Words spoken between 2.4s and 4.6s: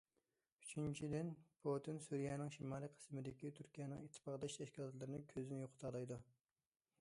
شىمالى قىسمىدىكى تۈركىيەنىڭ ئىتتىپاقداش